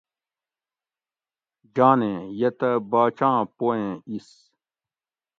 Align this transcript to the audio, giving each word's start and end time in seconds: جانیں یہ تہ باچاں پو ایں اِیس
جانیں 1.75 2.19
یہ 2.39 2.49
تہ 2.59 2.69
باچاں 2.91 3.37
پو 3.57 3.65
ایں 3.75 3.91
اِیس 4.09 4.29